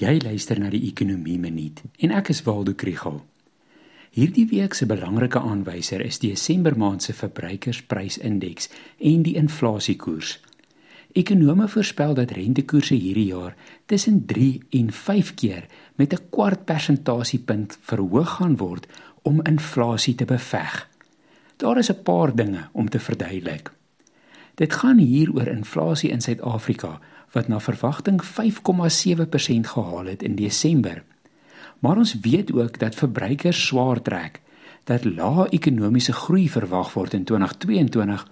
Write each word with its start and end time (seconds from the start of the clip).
Jy 0.00 0.14
luister 0.24 0.56
na 0.56 0.70
die 0.72 0.86
Ekonomie 0.88 1.36
Minuut 1.36 1.82
en 2.00 2.12
ek 2.16 2.30
is 2.32 2.38
Waldo 2.46 2.72
Krugel. 2.72 3.18
Hierdie 4.16 4.46
week 4.48 4.72
se 4.72 4.86
belangrike 4.88 5.42
aanwyser 5.44 6.00
is 6.00 6.16
die 6.22 6.30
Desember 6.32 6.72
maand 6.72 7.04
se 7.04 7.12
verbruikersprysindeks 7.12 8.70
en 9.10 9.26
die 9.26 9.34
inflasiekoers. 9.36 10.38
Ekonome 11.12 11.66
voorspel 11.68 12.16
dat 12.16 12.32
rentekoerse 12.32 12.96
hierdie 12.96 13.26
jaar 13.28 13.58
tussen 13.92 14.22
3 14.30 14.46
en 14.78 14.88
5 15.02 15.34
keer 15.42 15.66
met 16.00 16.14
'n 16.16 16.30
kwart 16.30 16.64
persentasiepunt 16.64 17.76
verhoog 17.82 18.30
gaan 18.38 18.56
word 18.56 18.86
om 19.22 19.44
inflasie 19.44 20.14
te 20.14 20.24
beveg. 20.24 20.88
Daar 21.56 21.78
is 21.78 21.92
'n 21.92 22.02
paar 22.02 22.34
dinge 22.34 22.68
om 22.72 22.88
te 22.88 22.98
verduidelik. 22.98 23.70
Dit 24.54 24.72
gaan 24.72 24.98
hier 24.98 25.32
oor 25.34 25.46
inflasie 25.46 26.10
in 26.10 26.20
Suid-Afrika 26.20 26.98
wat 27.32 27.48
na 27.48 27.60
verwagting 27.60 28.22
5,7% 28.24 29.70
gehaal 29.74 30.04
het 30.04 30.22
in 30.22 30.34
Desember. 30.34 31.02
Maar 31.78 31.96
ons 31.96 32.16
weet 32.20 32.52
ook 32.52 32.78
dat 32.78 32.94
verbruikers 32.94 33.66
swaar 33.66 34.02
trek, 34.02 34.40
dat 34.84 35.04
lae 35.04 35.48
ekonomiese 35.48 36.12
groei 36.12 36.48
verwag 36.48 36.92
word 36.92 37.14
in 37.14 37.24
2022 37.24 38.26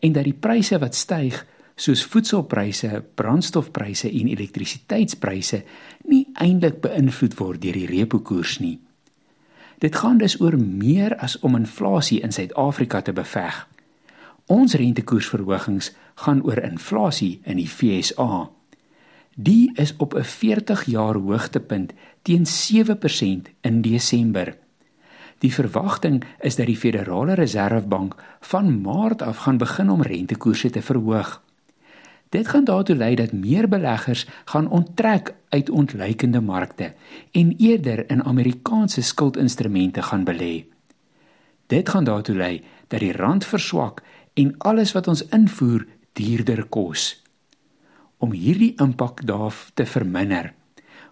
en 0.00 0.12
dat 0.12 0.24
die 0.24 0.36
pryse 0.38 0.78
wat 0.78 0.94
styg, 0.94 1.46
soos 1.74 2.04
voedselpryse, 2.04 3.02
brandstofpryse 3.14 4.10
en 4.10 4.30
elektrisiteitspryse, 4.30 5.62
nie 6.06 6.26
eintlik 6.38 6.80
beïnvloed 6.84 7.34
word 7.38 7.62
deur 7.62 7.78
die 7.80 7.88
repo 7.90 8.20
koers 8.22 8.58
nie. 8.62 8.78
Dit 9.82 9.96
gaan 9.96 10.18
dus 10.18 10.38
oor 10.40 10.54
meer 10.58 11.16
as 11.18 11.38
om 11.42 11.56
inflasie 11.58 12.20
in 12.22 12.32
Suid-Afrika 12.32 13.02
te 13.02 13.12
beveg. 13.12 13.64
Ons 14.46 14.74
rentekoersverhogings 14.76 15.94
gaan 16.14 16.42
oor 16.44 16.60
inflasie 16.60 17.40
in 17.48 17.56
die 17.56 17.68
FSA. 17.68 18.50
Die 19.34 19.72
is 19.74 19.94
op 19.96 20.14
'n 20.14 20.22
40 20.22 20.84
jaar 20.84 21.14
hoogtepunt 21.14 21.92
teen 22.22 22.46
7% 22.46 23.48
in 23.60 23.80
Desember. 23.82 24.56
Die 25.38 25.52
verwagting 25.52 26.24
is 26.40 26.56
dat 26.56 26.66
die 26.66 26.76
Federale 26.76 27.34
Reservebank 27.34 28.14
van 28.40 28.80
Maart 28.80 29.22
af 29.22 29.36
gaan 29.36 29.56
begin 29.56 29.90
om 29.90 30.02
rentekoerse 30.02 30.70
te 30.70 30.82
verhoog. 30.82 31.42
Dit 32.28 32.48
gaan 32.48 32.64
daartoe 32.64 32.96
lei 32.96 33.14
dat 33.14 33.32
meer 33.32 33.68
beleggers 33.68 34.26
gaan 34.44 34.68
onttrek 34.68 35.34
uit 35.48 35.70
ontleikende 35.70 36.40
markte 36.40 36.94
en 37.30 37.54
eerder 37.56 38.10
in 38.10 38.24
Amerikaanse 38.24 39.02
skuldinstrumente 39.02 40.02
gaan 40.02 40.24
belê. 40.24 40.64
Dit 41.66 41.88
gaan 41.88 42.04
daartoe 42.04 42.36
lei 42.36 42.62
dat 42.88 43.00
die 43.00 43.12
rand 43.12 43.44
verswak 43.44 44.02
en 44.34 44.54
alles 44.58 44.92
wat 44.92 45.08
ons 45.08 45.24
invoer 45.34 45.86
duurder 46.12 46.64
kos. 46.66 47.22
Om 48.18 48.32
hierdie 48.32 48.74
impak 48.82 49.22
daarf 49.26 49.70
te 49.74 49.86
verminder, 49.86 50.52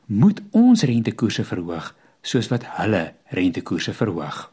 moet 0.06 0.42
ons 0.50 0.82
rentekoerse 0.82 1.44
verhoog 1.44 1.92
soos 2.22 2.48
wat 2.52 2.66
hulle 2.78 3.12
rentekoerse 3.34 3.94
verhoog. 3.94 4.46